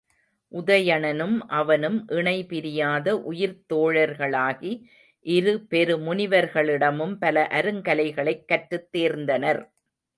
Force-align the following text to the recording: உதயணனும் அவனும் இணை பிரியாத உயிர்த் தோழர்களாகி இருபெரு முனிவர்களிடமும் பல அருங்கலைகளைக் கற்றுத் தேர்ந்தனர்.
உதயணனும் 0.51 1.35
அவனும் 1.49 2.07
இணை 2.07 2.45
பிரியாத 2.45 3.15
உயிர்த் 3.23 3.73
தோழர்களாகி 3.73 4.71
இருபெரு 5.25 5.95
முனிவர்களிடமும் 6.01 7.15
பல 7.19 7.47
அருங்கலைகளைக் 7.51 8.45
கற்றுத் 8.45 8.89
தேர்ந்தனர். 8.97 9.61